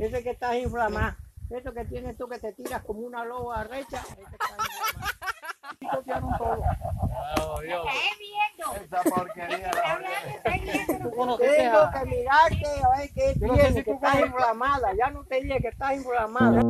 Ese 0.00 0.22
que 0.22 0.30
estás 0.30 0.56
inflamado. 0.56 1.16
Eso 1.50 1.72
que 1.72 1.84
tienes 1.84 2.16
tú 2.16 2.28
que 2.28 2.38
te 2.38 2.52
tiras 2.52 2.82
como 2.84 3.00
una 3.00 3.24
loba 3.24 3.64
recha. 3.64 4.00
Ese 4.12 4.22
está 4.22 4.48
inflamado. 4.58 5.10
Y 5.80 5.86
copiaron 5.88 6.36
todo. 6.38 6.62
Esa 8.84 9.02
porquería 9.02 9.70
Tú 11.02 11.10
conociste 11.10 11.56
Tengo 11.56 11.90
que 11.90 12.04
mirarte 12.06 12.66
a 12.82 12.98
ver 12.98 13.10
qué 13.14 13.34
Yo 13.38 13.46
no 13.46 13.54
sé 13.54 13.60
tienes, 13.62 13.74
si 13.74 13.84
que 13.84 13.90
estás 13.92 14.12
conoces- 14.14 14.26
inflamada. 14.26 14.88
Ya 14.98 15.10
no 15.10 15.24
te 15.24 15.40
dije 15.40 15.58
que 15.60 15.68
estás 15.68 15.94
inflamada. 15.96 16.62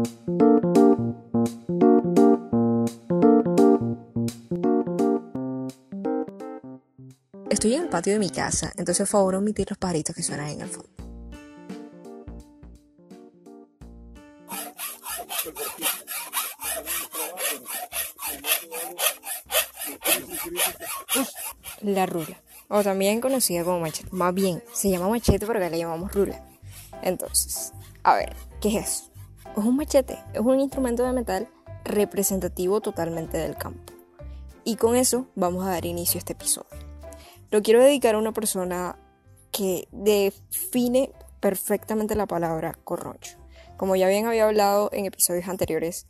Estoy 7.50 7.74
en 7.74 7.82
el 7.82 7.88
patio 7.88 8.12
de 8.14 8.18
mi 8.18 8.30
casa, 8.30 8.72
entonces 8.76 8.98
por 9.08 9.18
favor 9.18 9.34
omitir 9.34 9.68
los 9.68 9.78
pajaritos 9.78 10.14
que 10.14 10.22
suenan 10.22 10.48
en 10.48 10.60
el 10.62 10.68
fondo. 10.68 10.88
La 22.00 22.06
rula, 22.06 22.40
o 22.68 22.82
también 22.82 23.20
conocida 23.20 23.62
como 23.62 23.80
machete. 23.80 24.08
Más 24.10 24.32
bien, 24.32 24.62
se 24.72 24.88
llama 24.88 25.10
machete 25.10 25.45
porque 25.45 25.68
le 25.68 25.77
llamamos 25.77 26.10
rula. 26.14 26.42
Entonces, 27.02 27.74
a 28.02 28.14
ver, 28.14 28.34
¿qué 28.62 28.78
es? 28.78 29.10
Es 29.54 29.62
un 29.62 29.77
machete, 29.77 30.18
es 30.32 30.41
un 30.41 30.60
instrumento 30.60 31.05
de 31.05 31.12
metal 31.12 31.46
representativo 31.84 32.80
totalmente 32.80 33.36
del 33.36 33.55
campo. 33.55 33.92
Y 34.64 34.77
con 34.77 34.96
eso 34.96 35.27
vamos 35.34 35.66
a 35.66 35.72
dar 35.72 35.84
inicio 35.84 36.16
a 36.16 36.20
este 36.20 36.32
episodio. 36.32 36.70
Lo 37.50 37.60
quiero 37.60 37.82
dedicar 37.82 38.14
a 38.14 38.19
una 38.19 38.32
persona 38.32 38.96
que 39.52 39.86
define 39.92 41.12
perfectamente 41.41 42.14
la 42.14 42.24
palabra 42.24 42.78
corroncho. 42.82 43.36
Como 43.77 43.94
ya 43.94 44.08
bien 44.08 44.27
había 44.27 44.46
hablado 44.46 44.88
en 44.94 45.05
episodios 45.05 45.48
anteriores, 45.48 46.06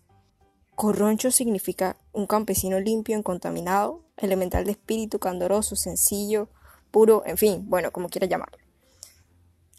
corroncho 0.81 1.31
significa 1.31 1.99
un 2.11 2.27
campesino 2.27 2.81
limpio, 2.81 3.15
incontaminado, 3.15 4.03
elemental 4.17 4.65
de 4.65 4.71
espíritu, 4.71 5.19
candoroso, 5.19 5.77
sencillo, 5.77 6.49
puro, 6.91 7.23
en 7.27 7.37
fin, 7.37 7.69
bueno, 7.69 7.91
como 7.91 8.09
quiera 8.09 8.27
llamarlo. 8.27 8.65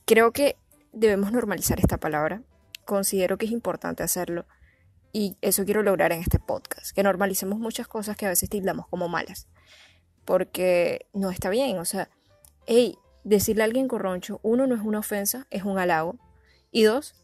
Creo 0.05 0.31
que 0.31 0.57
debemos 0.93 1.31
normalizar 1.31 1.79
esta 1.79 1.97
palabra. 1.97 2.43
Considero 2.85 3.39
que 3.39 3.47
es 3.47 3.51
importante 3.51 4.03
hacerlo 4.03 4.45
y 5.11 5.37
eso 5.41 5.65
quiero 5.65 5.81
lograr 5.81 6.11
en 6.11 6.21
este 6.21 6.37
podcast, 6.37 6.91
que 6.91 7.01
normalicemos 7.01 7.57
muchas 7.57 7.87
cosas 7.87 8.15
que 8.15 8.27
a 8.27 8.29
veces 8.29 8.47
tildamos 8.47 8.85
como 8.87 9.07
malas 9.07 9.47
porque 10.23 11.07
no 11.13 11.31
está 11.31 11.49
bien. 11.49 11.79
O 11.79 11.85
sea, 11.85 12.11
hey, 12.67 12.99
decirle 13.23 13.63
a 13.63 13.65
alguien 13.65 13.87
corroncho, 13.87 14.39
uno, 14.43 14.67
no 14.67 14.75
es 14.75 14.81
una 14.81 14.99
ofensa, 14.99 15.47
es 15.49 15.63
un 15.63 15.79
halago. 15.79 16.19
Y 16.69 16.83
dos, 16.83 17.20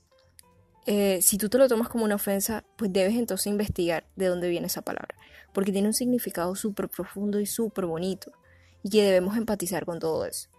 eh, 0.88 1.22
si 1.22 1.38
tú 1.38 1.50
te 1.50 1.58
lo 1.60 1.68
tomas 1.68 1.90
como 1.90 2.04
una 2.06 2.16
ofensa, 2.16 2.64
pues 2.78 2.92
debes 2.92 3.14
entonces 3.16 3.46
investigar 3.48 4.06
de 4.16 4.26
dónde 4.28 4.50
viene 4.50 4.68
esa 4.68 4.82
palabra. 4.82 5.16
Porque 5.54 5.72
tiene 5.72 5.88
un 5.88 5.94
significado 5.94 6.56
súper 6.56 6.90
profundo 6.90 7.40
y 7.40 7.46
súper 7.46 7.86
bonito. 7.86 8.32
Y 8.84 8.90
que 8.90 9.04
debemos 9.04 9.38
empatizar 9.38 9.86
con 9.86 10.00
todo 10.00 10.26
eso. 10.26 10.50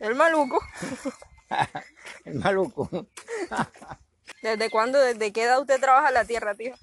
El 0.00 0.14
maluco. 0.14 0.60
El 2.24 2.34
maluco. 2.34 2.88
¿Desde 4.42 4.70
cuándo, 4.70 4.98
desde 4.98 5.32
qué 5.32 5.44
edad 5.44 5.60
usted 5.60 5.80
trabaja 5.80 6.10
la 6.10 6.24
tierra, 6.24 6.54
tío? 6.54 6.74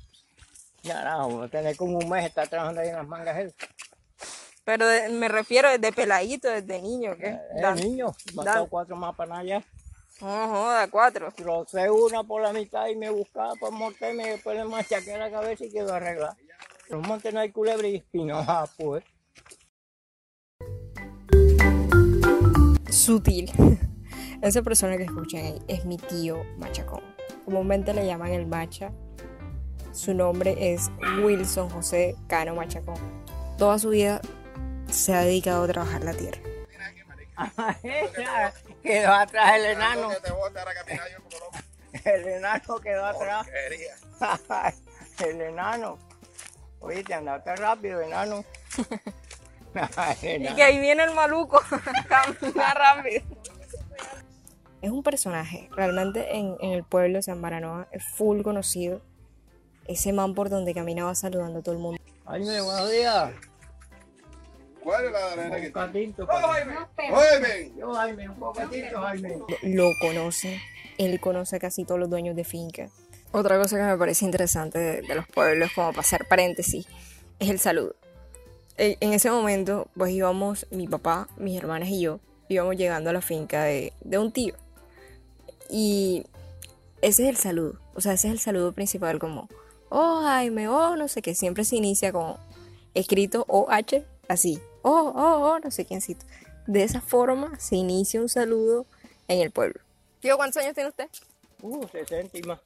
Ya, 0.83 1.03
no, 1.03 1.49
tener 1.49 1.75
como 1.75 1.97
un 1.97 2.09
mes 2.09 2.25
está 2.25 2.45
trabajando 2.45 2.81
ahí 2.81 2.89
en 2.89 2.95
las 2.95 3.07
mangas. 3.07 3.37
él. 3.37 3.53
Pero 4.63 4.87
de- 4.87 5.09
me 5.09 5.27
refiero 5.27 5.69
desde 5.69 5.91
peladito, 5.91 6.47
desde 6.49 6.81
niño, 6.81 7.15
¿qué? 7.17 7.29
Eh, 7.31 7.39
Dan- 7.61 7.75
niño, 7.77 8.15
cuatro 8.69 8.95
más 8.95 9.15
para 9.15 9.37
allá. 9.39 9.63
No 10.21 10.47
joda, 10.47 10.87
cuatro. 10.89 11.31
Trocé 11.31 11.89
una 11.89 12.23
por 12.23 12.41
la 12.41 12.53
mitad 12.53 12.87
y 12.87 12.95
me 12.95 13.09
buscaba 13.09 13.53
para 13.55 13.71
morderme 13.71 14.23
y 14.27 14.29
después 14.31 14.57
le 14.57 14.65
machaqué 14.65 15.17
la 15.17 15.31
cabeza 15.31 15.65
y 15.65 15.71
quedó 15.71 15.93
arreglada. 15.93 16.35
En 16.89 16.97
los 16.97 17.07
montes 17.07 17.33
no 17.33 17.39
hay 17.39 17.51
culebra 17.51 17.87
y 17.87 17.97
espino, 17.97 18.37
ah, 18.37 18.67
pues. 18.77 19.03
sutil. 23.09 23.51
Esa 24.41 24.61
persona 24.61 24.97
que 24.97 25.03
escuchan 25.03 25.43
ahí 25.43 25.59
es 25.67 25.85
mi 25.85 25.97
tío 25.97 26.43
Machacón. 26.57 27.01
Comúnmente 27.45 27.93
le 27.93 28.05
llaman 28.05 28.31
el 28.31 28.45
Macha. 28.45 28.91
Su 29.91 30.13
nombre 30.13 30.73
es 30.73 30.91
Wilson 31.23 31.69
José 31.69 32.15
Cano 32.27 32.55
Machacón. 32.55 32.99
Toda 33.57 33.79
su 33.79 33.89
vida 33.89 34.21
se 34.91 35.13
ha 35.13 35.21
dedicado 35.21 35.63
a 35.63 35.67
trabajar 35.67 36.03
la 36.03 36.13
tierra. 36.13 36.39
quedó 38.81 39.13
atrás 39.13 39.55
el 39.55 39.65
enano. 39.65 40.09
te 40.21 40.31
bote 40.31 40.59
ahora 40.59 40.73
caminar 40.73 41.07
yo 41.11 41.23
como 41.23 41.39
loco. 41.45 41.57
El 42.05 42.27
enano 42.27 42.79
quedó 42.79 43.05
atrás. 43.05 43.47
El 45.19 45.41
enano. 45.41 45.97
Oye, 46.79 47.03
te 47.03 47.13
andaste 47.13 47.55
rápido, 47.55 48.01
enano. 48.01 48.43
Y 50.23 50.55
que 50.55 50.63
ahí 50.63 50.79
viene 50.79 51.03
el 51.03 51.13
maluco. 51.13 51.61
Camina 52.07 52.73
rápido. 52.73 53.21
Es 54.81 54.89
un 54.89 55.03
personaje. 55.03 55.69
Realmente 55.75 56.35
en, 56.37 56.57
en 56.59 56.71
el 56.71 56.83
pueblo 56.83 57.19
de 57.19 57.21
San 57.21 57.39
Baranoa 57.39 57.87
es 57.91 58.03
full 58.03 58.41
conocido. 58.41 59.01
Ese 59.87 60.11
man 60.11 60.33
por 60.33 60.49
donde 60.49 60.73
caminaba 60.73 61.13
saludando 61.13 61.59
a 61.59 61.61
todo 61.61 61.75
el 61.75 61.81
mundo. 61.81 62.01
Jaime, 62.25 62.61
buenos 62.61 62.89
días. 62.89 63.31
¿Cuál 64.89 65.05
es 65.05 65.11
la 65.11 65.31
arena 65.33 65.55
que 65.55 65.61
Un 65.61 65.67
está? 65.67 65.85
catito. 65.85 66.27
Óyeme. 66.27 67.71
Yo, 67.77 67.93
Jaime, 67.93 68.29
un 68.29 68.35
poquitito, 68.39 68.99
Jaime. 69.01 69.37
lo 69.63 69.91
conoce, 70.01 70.59
él 70.97 71.19
conoce 71.19 71.57
a 71.57 71.59
casi 71.59 71.85
todos 71.85 71.99
los 71.99 72.09
dueños 72.09 72.35
de 72.35 72.43
finca. 72.43 72.89
Otra 73.31 73.59
cosa 73.59 73.77
que 73.77 73.83
me 73.83 73.97
parece 73.97 74.25
interesante 74.25 74.79
de, 74.79 75.01
de 75.03 75.13
los 75.15 75.27
pueblos, 75.27 75.71
como 75.75 75.89
para 75.89 76.01
hacer 76.01 76.27
paréntesis, 76.27 76.87
es 77.37 77.49
el 77.49 77.59
saludo. 77.59 77.95
En, 78.77 78.97
en 78.99 79.13
ese 79.13 79.29
momento, 79.29 79.87
pues 79.95 80.11
íbamos, 80.11 80.65
mi 80.71 80.87
papá, 80.87 81.27
mis 81.37 81.55
hermanas 81.55 81.89
y 81.89 82.01
yo, 82.01 82.19
íbamos 82.47 82.75
llegando 82.75 83.11
a 83.11 83.13
la 83.13 83.21
finca 83.21 83.63
de, 83.65 83.93
de 84.01 84.17
un 84.17 84.31
tío. 84.31 84.55
Y 85.69 86.25
ese 87.03 87.23
es 87.23 87.29
el 87.29 87.37
saludo, 87.37 87.79
o 87.93 88.01
sea, 88.01 88.13
ese 88.13 88.27
es 88.27 88.33
el 88.33 88.39
saludo 88.39 88.71
principal, 88.71 89.19
como, 89.19 89.47
oh 89.89 90.21
Jaime, 90.23 90.67
oh 90.67 90.95
no 90.95 91.07
sé 91.07 91.21
qué, 91.21 91.35
siempre 91.35 91.63
se 91.63 91.75
inicia 91.75 92.11
como 92.11 92.39
escrito 92.95 93.45
OH, 93.47 94.03
así, 94.27 94.59
oh, 94.81 95.13
oh, 95.15 95.51
oh, 95.51 95.59
no 95.59 95.71
sé 95.71 95.85
quiéncito. 95.85 96.25
De 96.67 96.83
esa 96.83 97.01
forma 97.01 97.59
se 97.59 97.75
inicia 97.75 98.21
un 98.21 98.29
saludo 98.29 98.85
en 99.27 99.41
el 99.41 99.51
pueblo. 99.51 99.81
Tío, 100.19 100.37
¿cuántos 100.37 100.61
años 100.61 100.75
tiene 100.75 100.89
usted? 100.89 101.09
Uh, 101.61 101.87
60 101.87 102.37
y 102.37 102.41
más. 102.43 102.59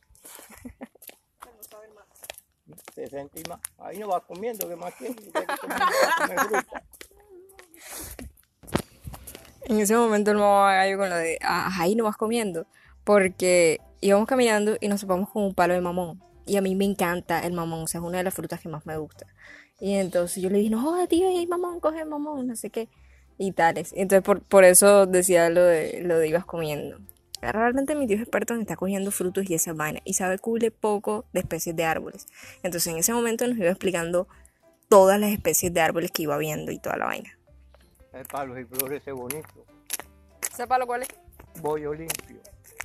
60 2.95 3.39
y 3.39 3.43
más. 3.49 3.59
Ahí 3.79 3.99
no 3.99 4.07
vas 4.07 4.23
comiendo, 4.23 4.67
¿qué 4.67 4.75
más 4.75 4.93
quieres? 4.95 5.17
Ya 5.33 5.45
que 5.45 5.57
comer 5.57 6.39
fruta. 6.39 6.83
En 9.65 9.79
ese 9.79 9.95
momento 9.95 10.31
el 10.31 10.37
mamá 10.37 10.73
gallo 10.73 10.97
con 10.97 11.09
lo 11.09 11.15
de, 11.15 11.39
ah, 11.41 11.69
ahí 11.79 11.95
no 11.95 12.03
vas 12.03 12.17
comiendo, 12.17 12.67
porque 13.03 13.79
íbamos 14.01 14.27
caminando 14.27 14.77
y 14.81 14.89
nos 14.89 15.01
topamos 15.01 15.29
con 15.29 15.43
un 15.43 15.53
palo 15.53 15.73
de 15.73 15.81
mamón. 15.81 16.21
Y 16.45 16.57
a 16.57 16.61
mí 16.61 16.75
me 16.75 16.83
encanta 16.83 17.39
el 17.39 17.53
mamón, 17.53 17.83
o 17.83 17.87
sea, 17.87 18.01
es 18.01 18.05
una 18.05 18.17
de 18.17 18.25
las 18.25 18.33
frutas 18.33 18.59
que 18.59 18.67
más 18.67 18.85
me 18.85 18.97
gusta. 18.97 19.25
Y 19.83 19.95
entonces 19.95 20.41
yo 20.41 20.49
le 20.49 20.59
dije, 20.59 20.69
no, 20.69 20.81
joder, 20.81 21.09
tío, 21.09 21.27
ahí 21.27 21.39
hay 21.39 21.45
mamón, 21.45 21.81
coge 21.81 21.99
el 21.99 22.07
mamón, 22.07 22.47
no 22.47 22.55
sé 22.55 22.69
qué. 22.69 22.87
Y 23.37 23.51
tales. 23.51 23.91
Entonces 23.97 24.23
por, 24.23 24.41
por 24.41 24.63
eso 24.63 25.07
decía 25.07 25.49
lo 25.49 25.61
de, 25.61 25.99
lo 26.03 26.19
de 26.19 26.29
ibas 26.29 26.45
comiendo. 26.45 26.99
Realmente 27.41 27.93
mi 27.93 28.07
tío 28.07 28.15
es 28.15 28.21
experto 28.21 28.53
en 28.53 28.61
estar 28.61 28.77
cogiendo 28.77 29.11
frutos 29.11 29.49
y 29.49 29.55
esa 29.55 29.73
vaina. 29.73 29.99
Y 30.05 30.13
sabe 30.13 30.39
cule 30.39 30.71
poco 30.71 31.25
de 31.33 31.41
especies 31.41 31.75
de 31.75 31.83
árboles. 31.83 32.27
Entonces 32.63 32.93
en 32.93 32.99
ese 32.99 33.11
momento 33.11 33.45
nos 33.45 33.57
iba 33.57 33.67
explicando 33.67 34.29
todas 34.87 35.19
las 35.19 35.31
especies 35.31 35.73
de 35.73 35.81
árboles 35.81 36.11
que 36.11 36.23
iba 36.23 36.37
viendo 36.37 36.71
y 36.71 36.79
toda 36.79 36.95
la 36.95 37.07
vaina. 37.07 37.37
El 38.13 38.25
palo 38.25 38.57
y 38.57 38.63
florece 38.63 39.11
bonito. 39.11 39.65
¿Ese 40.49 40.65
palo 40.65 40.87
cuál 40.87 41.01
es? 41.01 41.09
Bollo 41.61 41.93
limpio. 41.93 42.37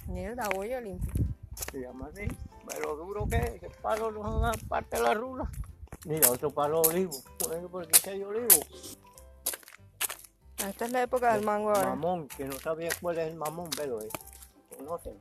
Mierda, 0.08 0.48
yo 0.52 0.80
limpio. 0.80 1.24
Se 1.70 1.80
llama 1.80 2.10
así. 2.12 2.26
Pero 2.68 2.96
duro 2.96 3.24
que 3.28 3.36
es, 3.36 3.50
ese 3.50 3.70
palo 3.80 4.10
no 4.10 4.20
es 4.22 4.34
una 4.34 4.52
parte 4.68 4.96
de 4.96 5.02
la 5.04 5.14
rula. 5.14 5.48
Mira, 6.04 6.30
otro 6.30 6.50
palo 6.50 6.82
de 6.82 6.88
olivo. 6.88 7.22
Bueno, 7.46 7.68
¿por 7.68 7.86
qué 7.88 8.10
hay 8.10 8.22
olivo? 8.22 8.46
Esta 10.68 10.84
es 10.86 10.90
la 10.92 11.02
época 11.02 11.34
del 11.34 11.44
mango 11.44 11.70
ahora. 11.70 11.90
Mamón, 11.90 12.28
que 12.28 12.44
no 12.44 12.58
sabía 12.58 12.90
cuál 13.00 13.18
es 13.18 13.28
el 13.28 13.36
mamón, 13.36 13.70
pero 13.76 14.00
es. 14.00 14.08
Conocen. 14.76 15.18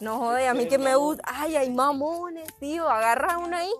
No 0.00 0.18
jode, 0.18 0.48
a 0.48 0.54
mí 0.54 0.66
que 0.68 0.78
me 0.78 0.94
gusta. 0.96 1.22
Ay, 1.26 1.56
hay 1.56 1.70
mamones, 1.70 2.52
tío. 2.58 2.88
Agarra 2.88 3.38
uno 3.38 3.56
ahí. 3.56 3.70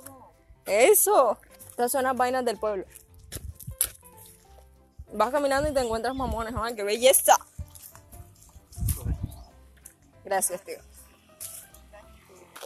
Eso. 0.66 1.38
Estas 1.70 1.90
son 1.92 2.04
las 2.04 2.16
vainas 2.16 2.44
del 2.44 2.58
pueblo. 2.58 2.84
Vas 5.14 5.30
caminando 5.30 5.68
y 5.68 5.74
te 5.74 5.80
encuentras 5.80 6.14
mamones. 6.14 6.54
Ay, 6.56 6.74
qué 6.74 6.84
belleza. 6.84 7.36
Gracias, 10.24 10.62
tío. 10.62 10.78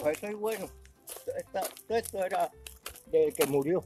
Pues 0.00 0.19
eso 0.19 0.26
es 0.26 0.37
bueno. 0.37 0.69
Esta- 1.38 1.66
esto 1.88 2.25
era 2.25 2.50
del 3.06 3.35
que 3.35 3.47
murió. 3.47 3.85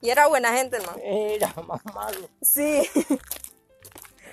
Y 0.00 0.10
era 0.10 0.26
buena 0.26 0.52
gente, 0.52 0.76
hermano. 0.76 0.98
Era 1.02 1.54
más 1.66 1.84
malo. 1.94 2.28
Sí. 2.40 2.82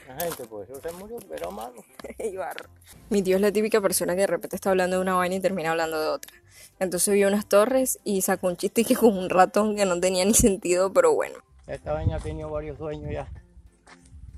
La 0.08 0.20
gente, 0.20 0.46
pues 0.46 0.68
eso 0.68 0.82
se 0.82 0.92
murió, 0.94 1.18
pero 1.30 1.52
malo. 1.52 1.84
Ibarra. 2.18 2.68
Mi 3.10 3.22
tío 3.22 3.36
es 3.36 3.42
la 3.42 3.52
típica 3.52 3.80
persona 3.80 4.16
que 4.16 4.22
de 4.22 4.28
repente 4.28 4.56
está 4.56 4.72
hablando 4.72 4.96
de 4.96 5.04
una 5.04 5.14
vaina 5.14 5.36
y 5.36 5.40
termina 5.40 5.70
hablando 5.70 6.02
de 6.02 6.08
otra. 6.08 6.34
Entonces 6.80 7.14
vio 7.14 7.28
unas 7.28 7.46
torres 7.46 8.00
y 8.04 8.22
sacó 8.22 8.48
un 8.48 8.58
chiste 8.58 8.84
que 8.84 8.96
con 8.96 9.16
un 9.16 9.30
ratón 9.30 9.76
que 9.76 9.86
no 9.86 10.00
tenía 10.00 10.26
ni 10.26 10.34
sentido, 10.34 10.92
pero 10.92 11.14
bueno. 11.14 11.38
Esta 11.68 11.94
vaina 11.94 12.16
ha 12.16 12.20
tenido 12.20 12.50
varios 12.50 12.80
dueños 12.80 13.12
ya. 13.12 13.28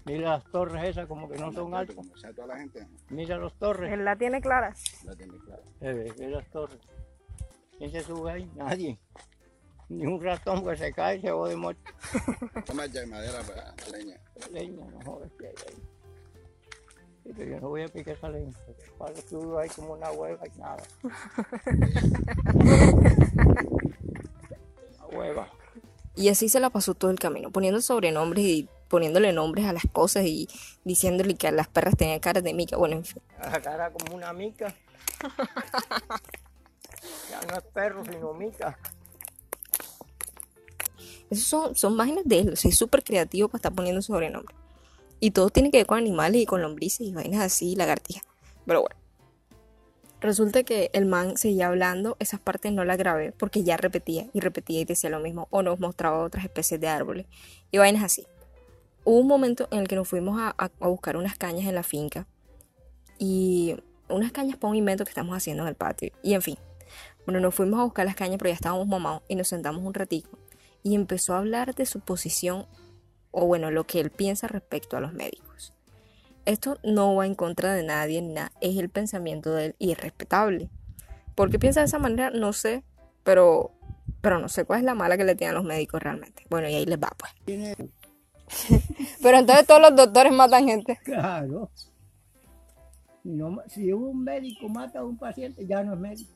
Mira 0.04 0.32
las 0.32 0.44
torres 0.52 0.84
esas 0.84 1.08
como 1.08 1.30
que 1.30 1.38
no 1.38 1.54
son 1.54 1.74
altas. 1.74 1.96
Mira 3.10 3.38
las 3.38 3.54
torres. 3.54 3.94
Él 3.94 4.04
la 4.04 4.18
tiene 4.18 4.42
clara. 4.42 4.74
la 5.06 5.16
tiene 5.16 5.38
clara. 5.38 5.62
Eh, 5.80 5.94
ve, 5.94 6.14
ve 6.18 6.28
las 6.28 6.50
torres. 6.50 6.80
¿Quién 7.82 7.92
se 7.94 8.04
sube 8.04 8.32
ahí? 8.32 8.48
Nadie. 8.54 9.00
Ni 9.90 10.06
un 10.06 10.22
ratón 10.22 10.64
que 10.64 10.78
se 10.78 10.94
cae 10.94 11.18
y 11.18 11.22
se 11.22 11.32
va 11.32 11.50
de 11.50 11.56
muerto. 11.56 11.92
Toma 12.68 12.86
ya 12.86 13.04
madera 13.08 13.42
para 13.42 13.74
la 13.74 13.98
leña. 13.98 14.22
Leña, 14.52 14.86
no 14.86 15.02
jodas 15.04 15.32
que 15.40 15.48
hay 15.48 15.56
ahí. 15.68 15.84
Pero 17.24 17.50
yo 17.50 17.60
no 17.60 17.70
voy 17.70 17.82
a 17.82 17.88
picar 17.88 18.16
esa 18.16 18.30
leña. 18.30 18.52
Para 19.00 19.16
que 19.16 19.36
ahí 19.60 19.70
como 19.70 19.94
una 19.94 20.12
hueva 20.12 20.48
y 20.48 20.60
nada. 20.60 20.84
Una 25.00 25.18
hueva. 25.18 25.50
Y 26.16 26.30
así 26.30 26.50
se 26.50 26.60
la 26.60 26.70
pasó 26.70 26.94
todo 26.94 27.10
el 27.10 27.18
camino, 27.18 27.50
poniendo 27.50 27.82
sobrenombres 27.82 28.46
y 28.46 28.70
poniéndole 28.90 29.34
nombres 29.34 29.66
a 29.66 29.74
las 29.74 29.88
cosas 29.92 30.26
y 30.26 30.48
diciéndole 30.84 31.34
que 31.34 31.52
las 31.52 31.68
perras 31.68 31.98
tenían 31.98 32.20
caras 32.20 32.44
de 32.44 32.54
mica. 32.54 32.78
Bueno, 32.78 32.98
en 32.98 33.06
fin. 33.06 33.24
La 33.40 33.60
cara 33.60 33.92
como 33.92 34.18
una 34.18 34.34
mica. 34.34 34.72
Ya 37.30 37.42
no 37.42 37.58
es 37.58 37.64
perro, 37.74 38.04
sino 38.06 38.34
mica. 38.34 38.78
Esos 41.30 41.48
son, 41.48 41.76
son 41.76 41.96
vainas 41.96 42.26
de 42.26 42.40
él, 42.40 42.50
o 42.54 42.56
sea, 42.56 42.70
es 42.70 42.78
súper 42.78 43.04
creativo 43.04 43.48
para 43.48 43.60
estar 43.60 43.74
poniendo 43.74 44.02
sobrenombres. 44.02 44.58
Y 45.20 45.32
todo 45.32 45.50
tiene 45.50 45.72
que 45.72 45.78
ver 45.78 45.86
con 45.86 45.98
animales 45.98 46.42
y 46.42 46.46
con 46.46 46.62
lombrices 46.62 47.08
y 47.08 47.14
vainas 47.14 47.42
así, 47.42 47.76
lagartijas. 47.76 48.24
Pero 48.66 48.82
bueno. 48.82 48.96
Resulta 50.20 50.62
que 50.64 50.92
el 50.94 51.08
man 51.08 51.36
seguía 51.36 51.68
hablando, 51.68 52.16
esas 52.20 52.40
partes 52.40 52.72
no 52.72 52.86
las 52.86 52.98
grabé 52.98 53.32
porque 53.32 53.64
ya 53.64 53.76
repetía 53.76 54.28
y 54.34 54.40
repetía 54.40 54.82
y 54.82 54.86
decía 54.86 55.10
lo 55.10 55.20
mismo 55.20 55.48
o 55.50 55.64
nos 55.64 55.80
mostraba 55.80 56.24
otras 56.24 56.46
especies 56.46 56.80
de 56.80 56.88
árboles 56.88 57.26
y 57.72 57.80
vainas 57.80 58.04
así. 58.04 58.28
Hubo 59.04 59.18
un 59.18 59.28
momento 59.28 59.68
en 59.72 59.80
el 59.80 59.88
que 59.88 59.96
nos 59.96 60.08
fuimos 60.08 60.40
a 60.40 60.70
buscar 60.82 61.18
unas 61.18 61.38
cañas 61.40 61.68
en 61.68 61.74
la 61.74 61.82
finca 61.82 62.28
y 63.18 63.76
unas 64.10 64.32
cañas 64.32 64.58
para 64.58 64.70
un 64.70 64.78
invento 64.78 65.06
que 65.06 65.10
estamos 65.10 65.36
haciendo 65.36 65.64
en 65.64 65.70
el 65.70 65.76
patio 65.76 66.12
y 66.22 66.36
en 66.36 66.42
fin. 66.44 66.58
Bueno, 67.26 67.40
nos 67.40 67.54
fuimos 67.54 67.80
a 67.80 67.84
buscar 67.84 68.06
las 68.06 68.16
cañas 68.16 68.38
pero 68.38 68.50
ya 68.50 68.56
estábamos 68.56 68.88
mamados 68.88 69.22
y 69.28 69.36
nos 69.36 69.48
sentamos 69.48 69.84
un 69.84 69.94
ratico 69.94 70.38
y 70.84 70.96
empezó 70.96 71.34
a 71.34 71.40
hablar 71.40 71.76
de 71.76 71.86
su 71.86 72.00
posición 72.00 72.66
o 73.32 73.46
bueno, 73.46 73.72
lo 73.72 73.86
que 73.86 74.00
él 74.00 74.12
piensa 74.12 74.48
respecto 74.48 74.98
a 74.98 75.00
los 75.00 75.14
médicos. 75.14 75.74
Esto 76.46 76.78
no 76.84 77.16
va 77.16 77.26
en 77.26 77.36
contra 77.36 77.74
de 77.74 77.84
nadie 77.84 78.22
ni 78.22 78.34
nada, 78.34 78.52
es 78.62 78.78
el 78.78 78.90
pensamiento 78.90 79.54
de 79.54 79.68
él 79.68 79.76
y 79.80 79.92
es 79.92 80.02
respetable. 80.02 80.70
¿Por 81.36 81.50
qué 81.50 81.60
piensa 81.60 81.80
de 81.82 81.86
esa 81.86 82.00
manera? 82.00 82.32
No 82.32 82.52
sé, 82.52 82.84
pero, 83.24 83.72
pero 84.22 84.40
no 84.40 84.50
sé 84.50 84.66
cuál 84.66 84.80
es 84.80 84.86
la 84.86 84.96
mala 84.96 85.18
que 85.18 85.24
le 85.24 85.36
tienen 85.36 85.56
los 85.56 85.64
médicos 85.64 86.02
realmente. 86.02 86.46
Bueno, 86.50 86.68
y 86.68 86.76
ahí 86.76 86.86
les 86.86 87.00
va 87.00 87.12
pues. 87.18 87.32
Pero 89.22 89.38
entonces 89.38 89.66
todos 89.66 89.82
los 89.82 89.96
doctores 89.96 90.34
matan 90.34 90.68
gente. 90.68 91.00
Claro. 91.04 91.70
No 93.24 93.62
si 93.68 93.94
un 93.94 94.24
médico 94.24 94.68
mata 94.68 95.00
a 95.00 95.06
un 95.06 95.18
paciente, 95.18 95.66
ya 95.66 95.84
no 95.84 95.94
es 95.94 96.00
médico. 96.00 96.34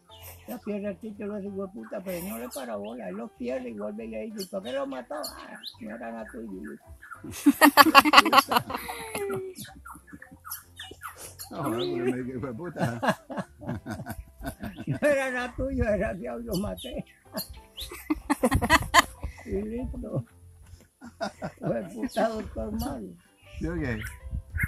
Ya 0.47 0.57
pierde 0.59 0.89
el 0.89 0.97
título 0.97 1.35
de 1.35 1.43
su 1.43 1.71
puta, 1.73 1.99
pero 2.03 2.27
no 2.27 2.37
le 2.37 2.49
para 2.49 2.75
bola. 2.75 3.09
Él 3.09 3.15
lo 3.15 3.27
pierde 3.29 3.69
y 3.69 3.73
vuelve 3.73 4.05
y 4.05 4.09
le 4.09 4.21
dice, 4.31 4.47
¿por 4.47 4.61
qué 4.61 4.71
lo 4.71 4.85
mató? 4.85 5.15
Ah, 5.15 5.59
no 5.81 5.95
era 5.95 6.11
nada 6.11 6.25
tuyo. 6.31 6.71
No, 11.51 11.61
puta. 12.55 12.99
No 14.87 14.97
era 15.01 15.31
nada 15.31 15.53
tuyo, 15.55 15.83
era 15.83 16.13
Dios, 16.13 16.43
lo 16.43 16.55
maté. 16.57 17.05
y 19.45 19.61
listo. 19.61 20.25
Fue 21.59 21.81
puta 21.93 22.29
doctor 22.29 22.71
malo. 22.79 23.07
¿Sí 23.57 23.67
o 23.67 23.75
qué? 23.75 23.99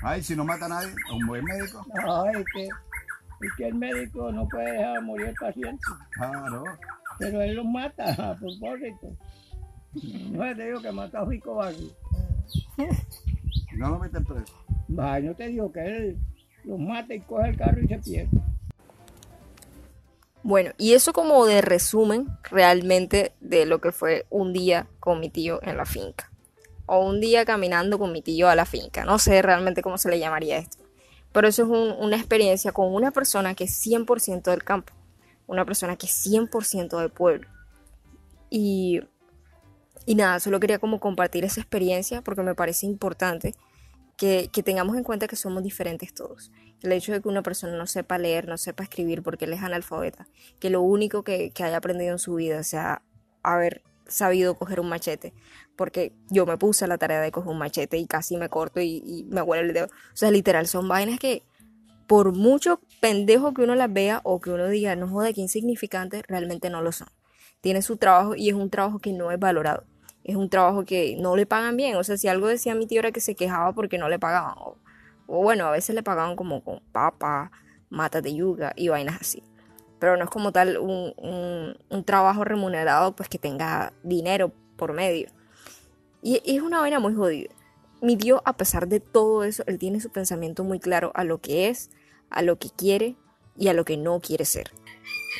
Ay, 0.03 0.23
si 0.23 0.35
no 0.35 0.43
mata 0.43 0.65
a 0.65 0.69
nadie, 0.69 0.93
a 1.09 1.13
un 1.13 1.27
buen 1.27 1.43
médico. 1.43 1.85
No, 2.03 2.25
es 2.25 2.45
que, 2.53 2.69
es 3.41 3.51
que 3.57 3.67
el 3.67 3.75
médico 3.75 4.31
no 4.31 4.47
puede 4.47 4.71
dejar 4.73 5.01
morir 5.03 5.27
al 5.27 5.35
paciente. 5.35 5.83
Claro. 6.11 6.63
Pero 7.19 7.41
él 7.41 7.55
los 7.55 7.65
mata 7.65 8.03
a 8.31 8.35
propósito. 8.35 9.15
No 10.31 10.55
te 10.55 10.65
digo 10.65 10.81
que 10.81 10.91
mató 10.91 11.19
a 11.19 11.25
Rico 11.25 11.55
Barrio. 11.55 11.89
No 13.75 13.89
lo 13.89 13.99
meten 13.99 14.23
preso. 14.23 14.53
Ay, 14.97 15.23
no 15.23 15.35
te 15.35 15.47
digo 15.47 15.71
que 15.71 15.85
él 15.85 16.17
los 16.63 16.79
mata 16.79 17.13
y 17.13 17.19
coge 17.21 17.49
el 17.49 17.57
carro 17.57 17.81
y 17.81 17.87
se 17.87 17.97
pierde. 17.99 18.29
Bueno, 20.43 20.71
y 20.77 20.93
eso 20.93 21.13
como 21.13 21.45
de 21.45 21.61
resumen 21.61 22.27
realmente 22.43 23.33
de 23.41 23.65
lo 23.65 23.81
que 23.81 23.91
fue 23.91 24.25
un 24.29 24.53
día 24.53 24.87
con 24.99 25.19
mi 25.19 25.29
tío 25.29 25.59
en 25.63 25.77
la 25.77 25.85
finca. 25.85 26.31
O 26.85 27.05
un 27.05 27.19
día 27.19 27.43
caminando 27.43 27.99
con 27.99 28.13
mi 28.13 28.21
tío 28.21 28.47
a 28.47 28.55
la 28.55 28.65
finca. 28.65 29.03
No 29.03 29.19
sé 29.19 29.41
realmente 29.41 29.81
cómo 29.81 29.97
se 29.97 30.09
le 30.09 30.19
llamaría 30.19 30.57
esto. 30.57 30.76
Pero 31.37 31.49
eso 31.49 31.61
es 31.61 31.69
un- 31.69 31.95
una 32.03 32.15
experiencia 32.17 32.71
con 32.71 32.91
una 32.95 33.11
persona 33.11 33.53
que 33.53 33.65
es 33.65 33.71
100% 33.71 34.49
del 34.49 34.63
campo. 34.63 34.91
Una 35.45 35.65
persona 35.65 35.95
que 35.95 36.07
es 36.07 36.11
100% 36.11 36.97
del 36.97 37.11
pueblo. 37.11 37.47
Y, 38.49 39.01
y 40.07 40.15
nada, 40.15 40.39
solo 40.39 40.59
quería 40.59 40.79
como 40.79 40.99
compartir 40.99 41.45
esa 41.45 41.61
experiencia 41.61 42.23
porque 42.23 42.41
me 42.41 42.55
parece 42.55 42.87
importante 42.87 43.53
que, 44.17 44.49
que 44.51 44.63
tengamos 44.63 44.97
en 44.97 45.03
cuenta 45.03 45.27
que 45.27 45.35
somos 45.35 45.61
diferentes 45.61 46.11
todos. 46.11 46.51
El 46.81 46.91
hecho 46.91 47.11
de 47.11 47.21
que 47.21 47.29
una 47.29 47.43
persona 47.43 47.77
no 47.77 47.85
sepa 47.85 48.17
leer, 48.17 48.47
no 48.47 48.57
sepa 48.57 48.81
escribir 48.81 49.21
porque 49.21 49.45
él 49.45 49.53
es 49.53 49.61
analfabeta, 49.61 50.27
que 50.59 50.71
lo 50.71 50.81
único 50.81 51.21
que, 51.21 51.51
que 51.51 51.63
haya 51.63 51.77
aprendido 51.77 52.13
en 52.13 52.19
su 52.19 52.33
vida 52.33 52.63
sea 52.63 53.03
haber 53.43 53.83
sabido 54.09 54.55
coger 54.55 54.79
un 54.79 54.89
machete, 54.89 55.33
porque 55.75 56.13
yo 56.29 56.45
me 56.45 56.57
puse 56.57 56.85
a 56.85 56.87
la 56.87 56.97
tarea 56.97 57.21
de 57.21 57.31
coger 57.31 57.49
un 57.49 57.57
machete 57.57 57.97
y 57.97 58.07
casi 58.07 58.37
me 58.37 58.49
corto 58.49 58.79
y, 58.81 59.25
me 59.29 59.41
huele 59.41 59.67
el 59.67 59.73
dedo. 59.73 59.85
O 59.85 60.15
sea, 60.15 60.31
literal, 60.31 60.67
son 60.67 60.87
vainas 60.87 61.19
que 61.19 61.43
por 62.07 62.33
mucho 62.33 62.79
pendejo 63.01 63.53
que 63.53 63.63
uno 63.63 63.75
las 63.75 63.91
vea 63.91 64.21
o 64.23 64.39
que 64.39 64.51
uno 64.51 64.67
diga, 64.67 64.95
no 64.95 65.07
joda, 65.07 65.33
qué 65.33 65.41
insignificante, 65.41 66.23
realmente 66.27 66.69
no 66.69 66.81
lo 66.81 66.91
son. 66.91 67.09
Tiene 67.61 67.81
su 67.81 67.97
trabajo 67.97 68.35
y 68.35 68.49
es 68.49 68.55
un 68.55 68.69
trabajo 68.69 68.99
que 68.99 69.13
no 69.13 69.31
es 69.31 69.39
valorado. 69.39 69.83
Es 70.23 70.35
un 70.35 70.49
trabajo 70.49 70.85
que 70.85 71.17
no 71.19 71.35
le 71.35 71.45
pagan 71.45 71.77
bien. 71.77 71.95
O 71.95 72.03
sea, 72.03 72.17
si 72.17 72.27
algo 72.27 72.47
decía 72.47 72.75
mi 72.75 72.85
tío 72.85 72.99
era 72.99 73.11
que 73.11 73.21
se 73.21 73.35
quejaba 73.35 73.73
porque 73.73 73.97
no 73.97 74.09
le 74.09 74.19
pagaban. 74.19 74.55
O, 74.57 74.77
o 75.27 75.41
bueno, 75.41 75.65
a 75.65 75.71
veces 75.71 75.95
le 75.95 76.03
pagaban 76.03 76.35
como 76.35 76.63
con 76.63 76.81
papa, 76.91 77.51
matas 77.89 78.23
de 78.23 78.35
yuca 78.35 78.73
y 78.75 78.89
vainas 78.89 79.21
así. 79.21 79.43
Pero 79.99 80.15
no 80.17 80.23
es 80.25 80.29
como 80.29 80.51
tal 80.51 80.77
un, 80.77 81.13
un- 81.89 82.03
trabajo 82.03 82.43
remunerado 82.43 83.15
pues 83.15 83.29
que 83.29 83.39
tenga 83.39 83.93
dinero 84.03 84.51
por 84.77 84.93
medio. 84.93 85.29
Y, 86.21 86.41
y 86.45 86.57
es 86.57 86.61
una 86.61 86.79
vaina 86.79 86.99
muy 86.99 87.15
jodida. 87.15 87.49
Mi 88.01 88.15
tío, 88.15 88.41
a 88.45 88.53
pesar 88.53 88.87
de 88.87 88.99
todo 88.99 89.43
eso, 89.43 89.63
él 89.65 89.79
tiene 89.79 89.99
su 89.99 90.11
pensamiento 90.11 90.63
muy 90.63 90.79
claro 90.79 91.11
a 91.15 91.23
lo 91.23 91.41
que 91.41 91.67
es, 91.69 91.89
a 92.29 92.43
lo 92.43 92.59
que 92.59 92.69
quiere 92.69 93.15
y 93.57 93.69
a 93.69 93.73
lo 93.73 93.85
que 93.85 93.97
no 93.97 94.19
quiere 94.19 94.45
ser. 94.45 94.71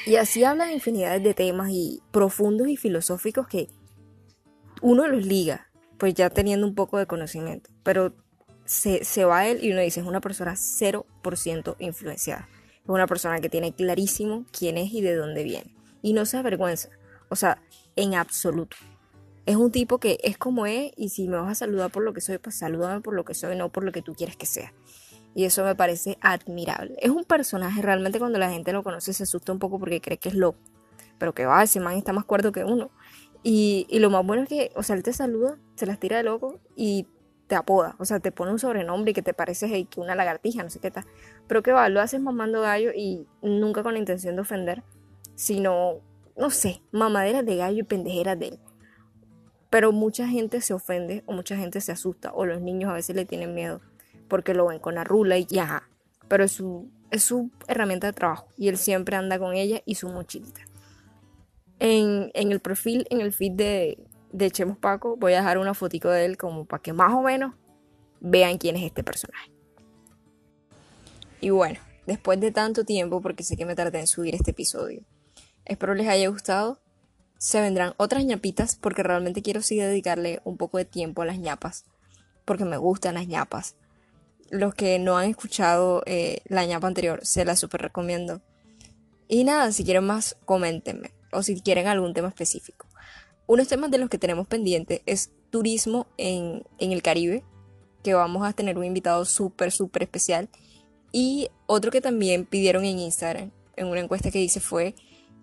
Y 0.08 0.16
así 0.16 0.44
habla 0.44 0.66
de 0.66 0.74
infinidades 0.74 1.22
de 1.24 1.34
temas 1.34 1.70
y 1.72 2.02
profundos 2.12 2.68
y 2.68 2.78
filosóficos 2.78 3.48
que 3.48 3.68
uno 4.82 5.08
los 5.08 5.26
liga, 5.26 5.68
pues 5.98 6.14
ya 6.14 6.30
teniendo 6.30 6.66
un 6.68 6.76
poco 6.76 6.98
de 6.98 7.06
conocimiento. 7.06 7.70
Pero 7.84 8.14
se, 8.66 9.04
se 9.04 9.26
va 9.26 9.48
él 9.48 9.64
y 9.64 9.72
uno 9.72 9.82
dice, 9.82 10.00
es 10.00 10.06
una 10.08 10.22
persona 10.22 10.56
0% 10.56 11.76
influenciada. 11.80 12.48
Es 12.88 12.90
una 12.90 13.06
persona 13.06 13.42
que 13.42 13.50
tiene 13.50 13.74
clarísimo 13.74 14.46
quién 14.58 14.78
es 14.78 14.94
y 14.94 15.02
de 15.02 15.14
dónde 15.14 15.44
viene. 15.44 15.76
Y 16.02 16.14
no 16.14 16.26
se 16.26 16.38
avergüenza. 16.38 16.88
O 17.28 17.36
sea, 17.36 17.62
en 17.98 18.16
absoluto. 18.16 18.78
Es 19.46 19.58
un 19.58 19.72
tipo 19.72 19.98
que 19.98 20.20
es 20.24 20.38
como 20.38 20.66
es 20.66 20.94
y 20.96 21.10
si 21.10 21.28
me 21.28 21.36
vas 21.36 21.52
a 21.52 21.56
saludar 21.56 21.92
por 21.92 22.04
lo 22.04 22.14
que 22.14 22.22
soy, 22.22 22.38
pues 22.38 22.58
salúdame 22.58 23.02
por 23.02 23.14
lo 23.14 23.26
que 23.26 23.34
soy, 23.34 23.58
no 23.58 23.74
por 23.74 23.84
lo 23.84 23.92
que 23.92 24.02
tú 24.02 24.16
quieres 24.16 24.38
que 24.38 24.46
sea. 24.46 24.74
Y 25.36 25.44
eso 25.44 25.66
me 25.66 25.76
parece 25.76 26.18
admirable. 26.22 26.96
Es 27.02 27.10
un 27.10 27.26
personaje, 27.26 27.82
realmente 27.82 28.20
cuando 28.20 28.40
la 28.40 28.50
gente 28.50 28.72
lo 28.72 28.84
conoce 28.84 29.12
se 29.12 29.24
asusta 29.24 29.52
un 29.52 29.60
poco 29.60 29.80
porque 29.80 30.00
cree 30.00 30.18
que 30.18 30.30
es 30.30 30.36
loco. 30.36 30.60
Pero 31.20 31.34
que 31.34 31.46
va, 31.46 31.64
ese 31.64 31.82
man 31.82 31.98
está 31.98 32.14
más 32.14 32.24
cuerdo 32.24 32.54
que 32.54 32.64
uno. 32.64 32.90
Y, 33.44 33.86
y 33.90 34.00
lo 34.00 34.10
más 34.10 34.26
bueno 34.26 34.44
es 34.44 34.50
que, 34.50 34.72
o 34.76 34.84
sea, 34.84 34.96
él 34.96 35.04
te 35.04 35.12
saluda, 35.12 35.60
se 35.76 35.86
las 35.86 36.00
tira 36.00 36.16
de 36.16 36.24
loco 36.24 36.62
y 36.78 37.06
te 37.48 37.56
apoda. 37.56 37.96
O 37.98 38.06
sea, 38.06 38.20
te 38.20 38.32
pone 38.32 38.52
un 38.52 38.60
sobrenombre 38.60 39.12
y 39.12 39.14
que 39.14 39.22
te 39.22 39.34
pareces 39.34 39.70
hey, 39.74 39.88
que 39.90 40.00
una 40.00 40.16
lagartija, 40.16 40.64
no 40.64 40.70
sé 40.70 40.80
qué 40.80 40.92
tal. 40.92 41.06
Pero 41.48 41.64
que 41.64 41.72
va, 41.72 41.90
lo 41.90 42.02
haces 42.02 42.22
mamando 42.22 42.62
gallo 42.62 42.92
y 42.94 43.26
nunca 43.42 43.84
con 43.84 43.94
la 43.94 44.00
intención 44.00 44.36
de 44.36 44.42
ofender, 44.42 44.84
sino, 45.36 46.02
no 46.36 46.50
sé, 46.50 46.82
mamaderas 46.92 47.46
de 47.46 47.56
gallo 47.56 47.80
y 47.80 47.84
pendejeras 47.84 48.38
de 48.38 48.50
él. 48.50 48.60
Pero 49.70 49.92
mucha 49.92 50.28
gente 50.28 50.62
se 50.62 50.74
ofende 50.74 51.24
o 51.26 51.34
mucha 51.34 51.58
gente 51.58 51.82
se 51.82 51.92
asusta 51.92 52.32
o 52.34 52.46
los 52.46 52.62
niños 52.62 52.90
a 52.90 52.94
veces 52.94 53.16
le 53.16 53.26
tienen 53.26 53.54
miedo 53.54 53.82
porque 54.28 54.54
lo 54.54 54.68
ven 54.68 54.80
con 54.80 54.96
la 54.96 55.04
rula 55.04 55.38
y 55.38 55.48
y 55.50 55.60
ajá. 55.60 55.90
Pero 56.28 56.44
es 56.44 56.52
su, 56.52 56.90
es 57.12 57.24
su 57.24 57.52
herramienta 57.68 58.08
de 58.08 58.14
trabajo 58.14 58.48
y 58.58 58.68
él 58.68 58.78
siempre 58.78 59.16
anda 59.16 59.40
con 59.40 59.56
ella 59.56 59.82
y 59.86 59.96
su 59.96 60.10
mochilita. 60.10 60.62
En, 61.80 62.32
en 62.34 62.52
el 62.52 62.60
perfil, 62.60 63.06
en 63.10 63.22
el 63.22 63.32
feed 63.32 63.54
de, 63.54 64.07
de 64.32 64.52
Chemos 64.52 64.78
Paco, 64.78 65.16
voy 65.18 65.34
a 65.34 65.38
dejar 65.38 65.58
una 65.58 65.74
fotico 65.74 66.10
de 66.10 66.26
él 66.26 66.38
como 66.38 66.66
para 66.66 66.82
que 66.82 66.94
más 66.94 67.14
o 67.14 67.22
menos 67.22 67.56
vean 68.20 68.58
quién 68.58 68.76
es 68.76 68.84
este 68.84 69.04
personaje. 69.04 69.52
Y 71.40 71.50
bueno, 71.52 71.80
después 72.06 72.40
de 72.40 72.52
tanto 72.52 72.84
tiempo, 72.84 73.22
porque 73.22 73.44
sé 73.44 73.56
que 73.58 73.66
me 73.66 73.76
tardé 73.76 74.00
en 74.00 74.08
subir 74.08 74.36
este 74.36 74.52
episodio, 74.52 75.04
espero 75.66 75.94
les 75.94 76.08
haya 76.08 76.30
gustado. 76.30 76.80
Se 77.38 77.62
vendrán 77.62 77.94
otras 77.98 78.26
ñapitas 78.26 78.76
porque 78.76 79.04
realmente 79.04 79.44
quiero 79.44 79.62
sí 79.62 79.78
dedicarle 79.78 80.42
un 80.44 80.58
poco 80.58 80.80
de 80.80 80.86
tiempo 80.86 81.22
a 81.22 81.26
las 81.26 81.38
ñapas, 81.38 81.86
porque 82.46 82.66
me 82.66 82.78
gustan 82.78 83.14
las 83.14 83.28
ñapas. 83.28 83.76
Los 84.50 84.74
que 84.74 84.98
no 84.98 85.18
han 85.18 85.30
escuchado 85.30 86.02
eh, 86.06 86.42
la 86.46 86.66
ñapa 86.66 86.88
anterior, 86.88 87.20
se 87.24 87.46
la 87.46 87.56
super 87.56 87.82
recomiendo. 87.82 88.42
Y 89.28 89.44
nada, 89.44 89.72
si 89.72 89.84
quieren 89.84 90.06
más, 90.06 90.38
coméntenme. 90.46 91.12
O 91.32 91.44
si 91.44 91.60
quieren 91.62 91.88
algún 91.88 92.14
tema 92.14 92.30
específico. 92.30 92.88
Unos 93.48 93.68
temas 93.68 93.90
de 93.90 93.98
los 93.98 94.10
que 94.10 94.18
tenemos 94.18 94.46
pendiente 94.46 95.02
es 95.06 95.32
turismo 95.50 96.06
en, 96.18 96.64
en 96.80 96.92
el 96.92 97.02
Caribe, 97.02 97.44
que 98.04 98.14
vamos 98.14 98.46
a 98.46 98.54
tener 98.54 98.78
un 98.78 98.84
invitado 98.84 99.26
súper, 99.26 99.72
súper 99.72 100.04
especial. 100.04 100.50
Y 101.14 101.50
otro 101.66 101.90
que 101.90 102.02
también 102.02 102.46
pidieron 102.46 102.84
en 102.86 103.00
Instagram, 103.00 103.52
en 103.78 103.88
una 103.88 104.02
encuesta 104.02 104.32
que 104.32 104.42
hice, 104.42 104.60
fue 104.60 104.96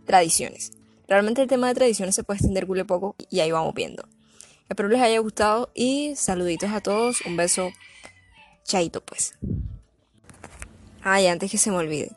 tradiciones. 0.04 0.72
Realmente 1.08 1.42
el 1.42 1.48
tema 1.48 1.68
de 1.68 1.74
tradiciones 1.74 2.14
se 2.14 2.24
puede 2.24 2.38
extender 2.38 2.66
cule 2.66 2.84
poco 2.84 3.16
y 3.30 3.40
ahí 3.40 3.50
vamos 3.50 3.74
viendo. 3.74 4.06
Espero 4.68 4.88
les 4.88 5.00
haya 5.00 5.18
gustado 5.18 5.70
y 5.74 6.14
saluditos 6.16 6.70
a 6.70 6.80
todos. 6.80 7.20
Un 7.26 7.36
beso. 7.36 7.70
Chaito 8.64 9.02
pues. 9.04 9.34
Ay, 11.02 11.26
antes 11.26 11.50
que 11.50 11.58
se 11.58 11.70
me 11.70 11.76
olvide. 11.76 12.12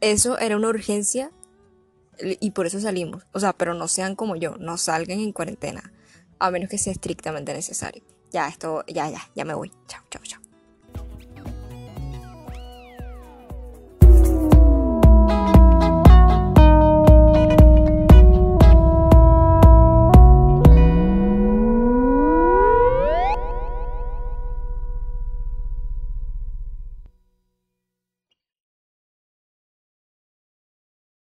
Eso 0.00 0.38
era 0.38 0.56
una 0.56 0.68
urgencia 0.68 1.30
y 2.20 2.50
por 2.50 2.66
eso 2.66 2.80
salimos. 2.80 3.24
O 3.32 3.40
sea, 3.40 3.52
pero 3.52 3.74
no 3.74 3.88
sean 3.88 4.16
como 4.16 4.36
yo, 4.36 4.56
no 4.58 4.76
salgan 4.76 5.20
en 5.20 5.32
cuarentena, 5.32 5.92
a 6.38 6.50
menos 6.50 6.68
que 6.70 6.78
sea 6.78 6.92
estrictamente 6.92 7.52
necesario. 7.52 8.02
Ya, 8.32 8.48
esto, 8.48 8.84
ya, 8.88 9.08
ya, 9.10 9.28
ya 9.34 9.44
me 9.44 9.54
voy. 9.54 9.70
Chao, 9.86 10.02
chao, 10.10 10.22
chao. 10.24 10.43